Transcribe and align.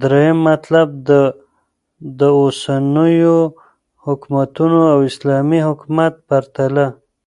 دريم 0.00 0.36
مطلب- 0.46 0.88
داوسنيو 2.18 3.38
حكومتونو 4.04 4.80
او 4.92 4.98
اسلامې 5.10 5.58
حكومت 5.68 6.14
پرتله 6.28 6.86